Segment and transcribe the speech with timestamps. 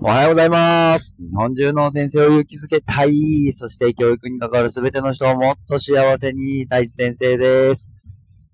[0.00, 1.16] おはようございます。
[1.18, 3.50] 日本中の先生を勇気づけたい。
[3.52, 7.96] そして教育に関わるすべての人をもっと幸せに、大地先生です。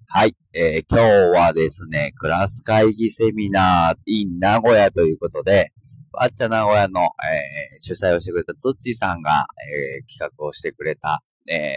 [0.06, 0.34] はい。
[0.54, 5.74] えー今日はですね、クラス会議セミナー in 名古屋ということで、
[6.12, 11.76] バッチャ名古屋の、えー主催をしてくれたツッチーさんが、えー企画をしてくれた、え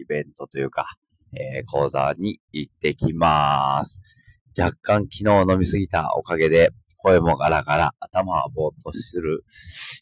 [0.00, 0.84] イベントというか、
[1.32, 4.00] え講座に行ってきます。
[4.58, 9.44] 若干昨日飲みすぎたおかげで、声もガラガラ、頭はぼーっとする。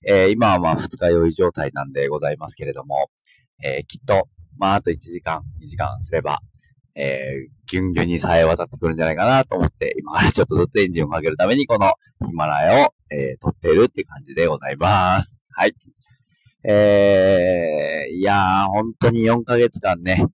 [0.07, 3.11] えー今はまあ二日酔い状態なんでございますけれども、
[3.63, 6.41] えーきっと、まああと1時間、2時間すれば、
[6.97, 11.93] えー、ギュンギュンにさえ渡ってくるんじゃないかなと思って、今から ちょっとずつエンジンをかけるためにこの
[12.27, 15.43] ヒマラヤを、えー撮っているっていう感じでございます。
[15.51, 15.75] はい。
[16.67, 20.25] えー、いやー、本当に4ヶ月間ね、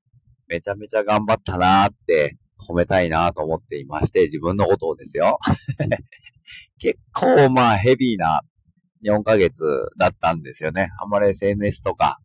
[0.46, 2.37] めちゃめちゃ頑張ったなーって
[2.68, 5.38] 褒めたいなーと思っていまして、自分のことをですよ。
[6.78, 8.42] 結構まあヘビーな
[9.04, 9.64] 4ヶ月
[9.98, 10.90] だったんですよね。
[11.01, 12.18] あんまり SNS とか、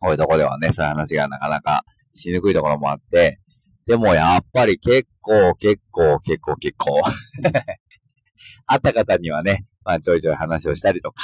[0.00, 3.38] こういうとこではね、そういう話がなかなかしにくいところもあって、
[3.86, 7.00] でもやっぱり結構、結構、結構、結構。
[8.66, 11.22] 会った方にはね、まあちょいちょい話をしたりとか、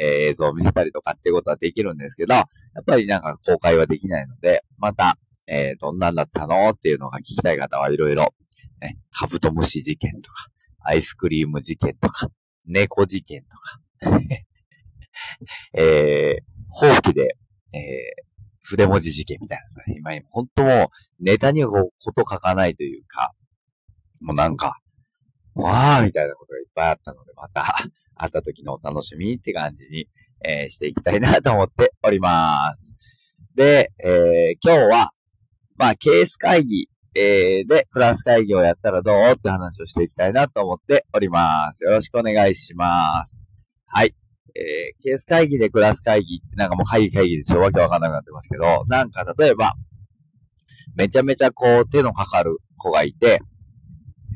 [0.00, 2.46] えー映像を見せたりとかっていうことはできるんですけど、やっ
[2.86, 8.34] ぱりなんか公開はできないので、また、えーどんなんだったのっていうのが聞きたい方はいろいろ、
[8.80, 10.48] ね、カブトムシ事件とか、
[10.88, 12.30] アイスクリーム事件とか、
[12.64, 13.80] 猫事件とか、
[15.74, 17.36] えー、ほうきで、
[17.74, 18.28] えー、
[18.62, 23.34] 筆文字事件みたいなね、今、本当もう、ネタにはここと書かないというか、
[24.22, 24.80] もうなんか、
[25.54, 27.64] わーみたいなことがいっぱいあったので、また、
[28.16, 30.08] 会った時のお楽しみって感じに、
[30.42, 32.96] えーしていきたいなと思っております。
[33.54, 35.10] で、えー今日は、
[35.76, 39.32] まあ、ケース会議、えーで、クラス会議をやったらどう？
[39.32, 41.82] って話をしていきたいなと思っております。
[41.82, 43.42] よろしくお願いします。
[43.86, 44.14] はい。
[44.54, 47.54] えーケース会議でクラス会議ってなんかもう会議会議でちょ？
[47.54, 49.74] っとわけわかんなくなってますけど、なんか例えば、
[50.94, 53.40] めちゃめちゃこう手のかかる子がいて、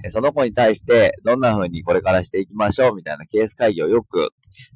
[0.09, 2.97] その子に対してどんな風にこれからしていきましょう？
[2.97, 4.31] みたいなケース会議をよく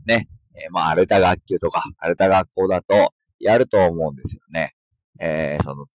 [0.05, 4.75] ね、えーまあ、アルタ学級とか、アルタ学校だとやると思うんですよね。
[5.21, 5.87] えーその、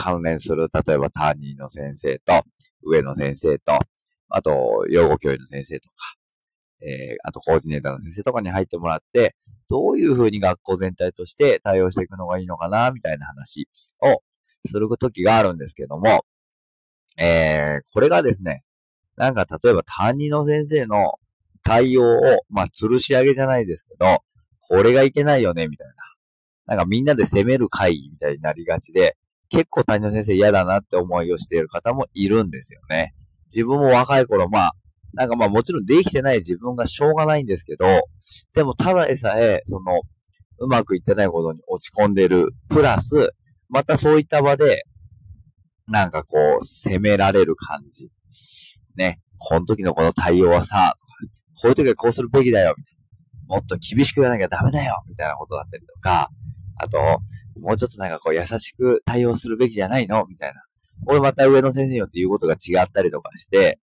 [0.00, 2.42] 関連する、例えば担任の先生と、
[2.82, 3.78] 上の先生と、
[4.30, 5.94] あと、養護教諭の先生とか、
[6.82, 9.36] えーあとコーディネーターの先生とかに入ってもらって、
[9.68, 13.68] どういう風に学校全体として対応していくのがいいのかな、みたいな話
[14.00, 14.22] を
[14.66, 16.24] するときがあるんですけども、
[17.18, 18.62] えー、これがですね、
[19.16, 21.16] なんか例えば担任の先生の
[21.62, 24.22] 対応を、まあ、吊るし上げじゃないですけど、
[24.66, 25.94] これがいけないよね、みたいな。
[26.66, 29.16] なんかみんなで責める会議みたいになりがちで、
[29.50, 33.14] 結構担任先生嫌だなって思いをしている方もいるんですよね。
[33.46, 34.72] 自分も若い頃、まあ、
[35.12, 37.86] なんかまあもちろんできてない自分がしょうがないんですけど、
[38.54, 40.00] でもただでさえ、その、
[40.60, 42.50] うまくいってないことに落ち込んでる。
[42.68, 43.30] プラス、
[43.68, 44.84] またそういった場で、
[45.88, 48.08] なんかこう、責められる感じ。
[48.94, 49.20] ね。
[49.38, 50.94] この時のこの対応はさ、
[51.60, 52.94] こういう時はこうするべきだよ、みたい
[53.48, 53.56] な。
[53.56, 56.28] もっと厳しく言わなきゃダメだよ、みたいなことだったりとか、
[56.82, 56.98] あと、
[57.60, 60.24] もうちょっとなんかこう優しく対応するべきじゃないの？
[60.26, 60.62] みたいな。
[61.04, 63.78] これまた上の先生によって言うことが違ったりとかして、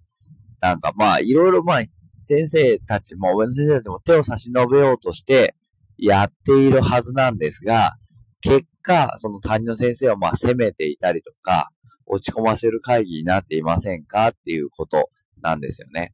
[0.61, 1.81] なんかまあ、いろいろまあ、
[2.23, 5.55] 先生たちも、上の先生たちも手を差し伸べようとして
[5.97, 7.95] やっているはずなんですが、
[8.41, 11.69] 結果、その担任の先生をまあ責めていたりとか、
[12.05, 15.09] 落ち込ませる会議になっていませんかっていうこと
[15.41, 16.13] なんですよね。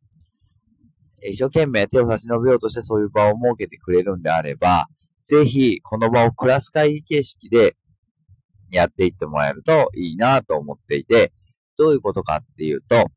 [1.26, 4.88] 一生懸命手を差し伸べようとしてそういう場を設けてくれるんであれば、
[5.24, 7.76] ぜひ、この場をクラス会議形式で
[8.72, 11.32] やっていってもらえるといいなと思っていて、
[11.78, 13.08] どういうことかっていうと、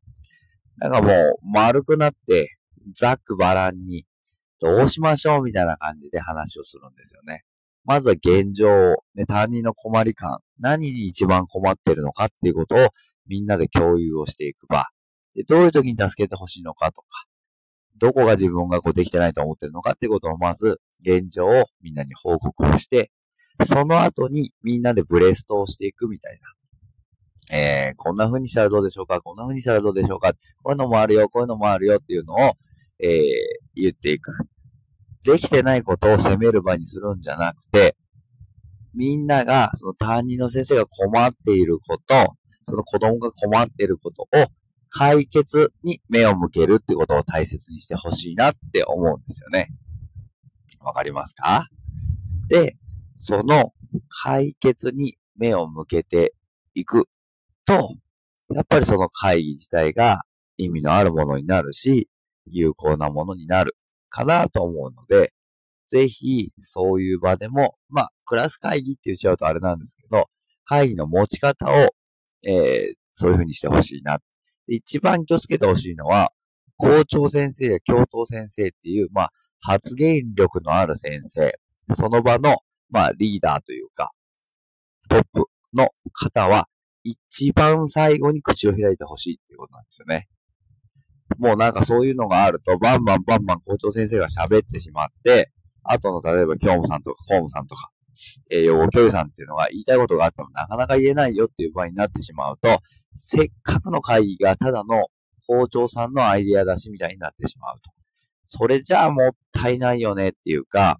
[0.77, 2.57] なんかもう丸くなって、
[2.93, 4.05] ざっくばらんに、
[4.59, 7.43] どうしましょうみたいな感じで話をするんですよね。
[7.85, 12.89] まずは現状を、ね、担任の困り感、何に一番困ってるのかっていうことを
[13.27, 14.87] みんなで共有をしていく場。
[15.35, 17.07] でどういう時に助けてほしいのかとか、
[17.99, 23.11] どこが自分がこうできてないと思ってるのかっていうことをまず現状をみんなに報告をして、
[23.65, 26.47] その後にみんなでブレストをしていくみたいな。
[27.49, 29.21] えー、こんな風にしたらどうでしょうか？
[29.21, 30.33] こんな風にしたらどうでしょうか？
[30.33, 32.37] こういうのもあるよ、こういうのもあるよっていうのを、
[32.99, 33.21] えー、
[33.73, 34.31] 言っていく。
[35.23, 37.95] できてないことを責める場にするんじゃなくて、
[38.93, 44.27] みんなが、その担任の先生が困っていること、その子供が困っていることを
[44.89, 49.69] 解決に目を向けるってことを大切にしてほしいなって思うんですよね。
[50.79, 51.67] わかりますか？
[52.47, 52.77] で、
[53.15, 53.73] その
[54.23, 56.33] 解決に目を向けて
[56.73, 57.07] いく
[57.65, 57.95] と、
[58.53, 60.21] やっぱりその会議自体が
[60.57, 62.09] 意味のあるものになるし、
[62.45, 63.75] 有効なものになる。
[64.09, 65.33] かなと思うので、
[65.89, 70.29] ぜひ、そういう場でも、まあ、クラス会議って言っちゃうとあれなんですけど、
[70.63, 71.93] 会議の持ち方を、
[72.41, 74.19] えー、そういう風にしてほしいな。
[74.67, 76.31] 一番気をつけてほしいのは、
[76.77, 81.57] 校長先生や教頭先生っていう、まあ、発言力のある先生、
[81.93, 82.57] その場の、
[82.89, 84.11] まあ、リーダーというか、
[85.09, 86.67] トップの方は、
[87.03, 90.27] 一番最後に口を開いてほしいっていうことなんですよね。
[91.37, 95.51] もうなんかそういうのがあると、バンバンバンバン校長先生が喋ってしまって、
[95.83, 97.89] 後の例えば教務さんとか公務さんとか、
[98.49, 102.81] えー、養教諭さんっていうのが言いたいことがあってもなかなか言えないよっていう場合になってしまうと、
[103.15, 105.07] せっかくの会議がただの
[105.47, 107.91] 校長さんのアイディア出しみたいになってしまうと。
[108.43, 110.99] それじゃあもったいないよねっていうか、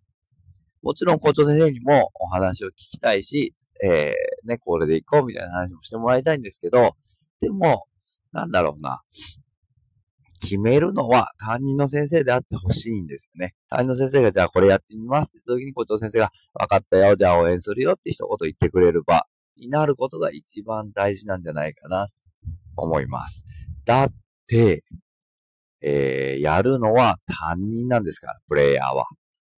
[0.82, 3.54] もちろん校長先生にもお話を聞きたいし、
[3.84, 6.96] えー、ね、これで行こうみたいな話もしてもらいたいんですけど、
[7.42, 7.86] でも、
[8.32, 9.02] なんだろうな。
[10.48, 13.54] 決めるのは担任の先生であってほしいんですよね。
[13.70, 19.26] 担任の先生がじゃあこれやってみますって時に校長先生が分かったよ、じゃあ応援するよって一言言ってくれる場
[19.58, 22.14] になることが一番大事なんじゃないかな、と
[22.78, 23.44] 思います。
[23.84, 24.14] だっ
[24.48, 24.86] て、
[25.82, 29.06] えー、やるのは担任なんですから、プレイヤーは。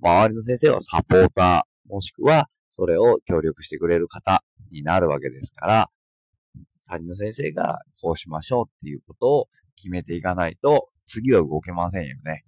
[0.01, 5.89] 周りの先生はサポーター、もしくはそれを協力してくれる方になるわけですから、
[6.89, 12.43] 担任の先生がこうしましょうっていうことを決めていかないと、次は動けませんよね。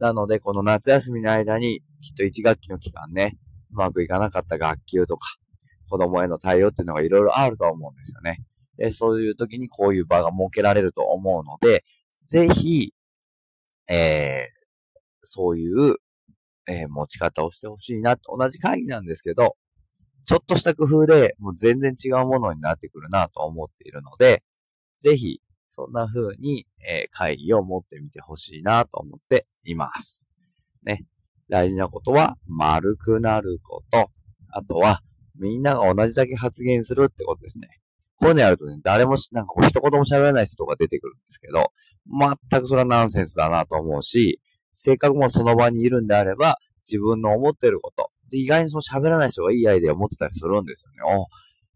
[0.00, 3.36] なので、この夏休みの間に、きっと1学期の期間ね、
[3.72, 5.28] うまくいかなかった学級とか、
[5.88, 8.42] 子供への対応っていうのがいろいろあると思うんですよね。
[8.76, 11.84] で、そういう時にこういう場が設けられると思うので、
[12.24, 12.92] ぜひ、
[13.88, 14.58] えー、
[15.22, 15.96] そういう、
[16.68, 18.36] えー、持ち方をしてほしいなと。
[18.36, 19.56] 同じ会議なんですけど、
[20.28, 24.42] ちょっとした工夫でもう全然違うものになってくるなと思っているので、
[24.98, 25.40] ぜひ、
[25.70, 30.30] そんな風に、えー、会議を持ってみてほしいなと思っています。
[30.84, 31.06] ね。
[31.48, 34.10] 大事なことは、丸くなること。
[34.50, 35.00] あとは、
[35.38, 37.80] みんなが同じだけ発言するってことですね。
[38.16, 41.72] こういうのやるとね、誰もなんかこう一言も喋らない人が出てくるんですけど、
[42.50, 44.42] 全くそれはナンセンスだなと思うし、
[44.72, 48.10] せっかくもその場にいるんであれば、自分の思ってること。
[48.30, 51.26] で、意外にその喋らない人がいいアイデアを持ってたりするんですよね。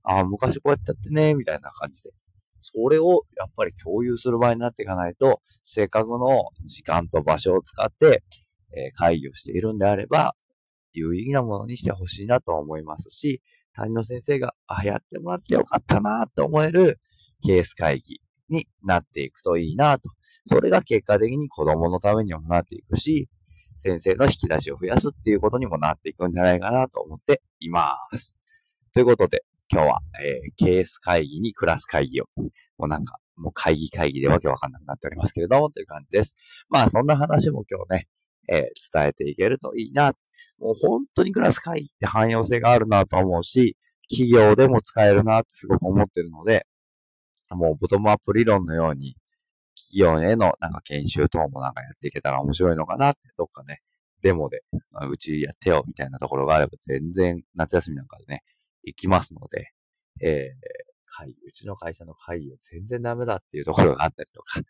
[0.04, 2.10] ああ、昔こうやってやってね、みたいな感じで。
[2.60, 8.22] それをやっぱり共有する場合になっていかないと、せっかくの時間と場所を使って、
[8.75, 10.34] えー、会議をしているんであれば、
[10.93, 13.43] 有意義なものにしてほしいなと思いますし、
[13.75, 17.00] 担任の先生が、あ、やってもらってよかったなって思える
[17.44, 20.10] ケース会議になっていくといいなと。
[20.46, 23.28] それが結果的に子供のためにもなっていくし、
[23.82, 28.38] 先生の引き出しを増やすっていうことにもなっていくんじゃないかなと思っています。
[28.94, 29.43] ということで、
[29.73, 36.37] 今日は、えー、ケース会議にクラス会議を、もうなんか、もう会議会議でわけわかんなくなっておりますけれども、という感じです。
[36.69, 38.08] まあ、そんな話も今日ね、
[38.49, 38.61] えー、
[38.93, 40.12] 伝えていけるといいな。
[40.61, 43.76] もう本当にクラス会議って汎用性があるなと思うし、
[44.08, 46.67] 企業でも使えるなってすごく思ってるので、
[47.50, 49.17] もうボトムアップ理論のように、
[49.93, 53.83] 企業へのなんか研修等もなんかやっていけたら面白いのかなって、どっかね、
[54.23, 54.62] デモで、
[55.11, 58.43] うちやってよみたいなところがあれば全然夏休みなんかでね、
[58.85, 59.73] 行きますので、
[60.23, 64.61] えー、会、うちの会社の会議は全然ダメだっていうところがあったりとか、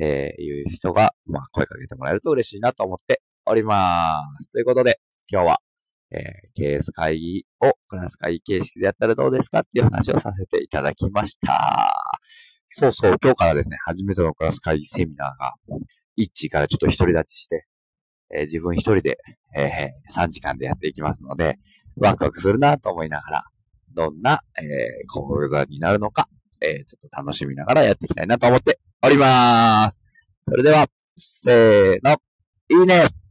[0.00, 4.50] えー、いう人が、まあ、声かけてもらえると嬉しいなと思っております。
[4.50, 5.60] ということで、今日は、
[6.12, 6.22] えー、
[6.54, 12.20] ケース会議をクラス会議形式でやったらどうですかっていう話をさせていただきました。
[12.68, 15.54] そうそう、今日からですね、初めてのクラス会議セミナーが、
[16.16, 17.66] 一致からちょっと独り立ちして、
[18.34, 19.18] えー、自分一人で、
[19.54, 21.58] えー、3時間でやっていきますので、
[21.96, 23.44] ワクワクするなと思いながら、
[23.94, 24.66] どんな、えー、
[25.12, 26.28] 講座になるのか、
[26.60, 30.04] えー、ちょっと楽しみながらやっていきたいなと思っております。
[30.44, 32.16] それでは、せーの、
[32.68, 33.25] いいね